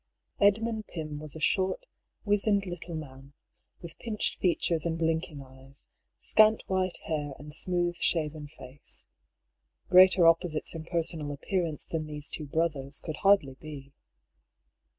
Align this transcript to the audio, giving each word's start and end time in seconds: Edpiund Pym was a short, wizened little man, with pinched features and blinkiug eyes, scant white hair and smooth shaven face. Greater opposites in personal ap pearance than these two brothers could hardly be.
Edpiund 0.41 0.87
Pym 0.87 1.19
was 1.19 1.35
a 1.35 1.39
short, 1.39 1.85
wizened 2.25 2.65
little 2.65 2.95
man, 2.95 3.33
with 3.83 3.99
pinched 3.99 4.39
features 4.39 4.83
and 4.83 4.97
blinkiug 4.99 5.39
eyes, 5.45 5.85
scant 6.17 6.63
white 6.65 6.97
hair 7.05 7.33
and 7.37 7.53
smooth 7.53 7.95
shaven 7.97 8.47
face. 8.47 9.05
Greater 9.91 10.25
opposites 10.25 10.73
in 10.73 10.85
personal 10.85 11.31
ap 11.31 11.41
pearance 11.43 11.87
than 11.87 12.07
these 12.07 12.31
two 12.31 12.47
brothers 12.47 12.99
could 12.99 13.17
hardly 13.17 13.53
be. 13.59 13.93